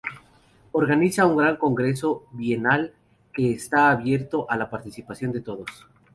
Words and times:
Organiza 0.71 1.27
un 1.27 1.37
gran 1.37 1.57
Congreso 1.57 2.25
bienal 2.31 2.91
que 3.31 3.51
está 3.51 3.91
abierto 3.91 4.49
a 4.49 4.57
la 4.57 4.67
participación 4.67 5.31
de 5.31 5.41
todos. 5.41 5.85